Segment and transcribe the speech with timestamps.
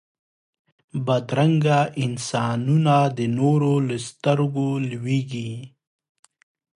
[1.05, 5.51] بدرنګه انسانونه د نورو له سترګو لوېږي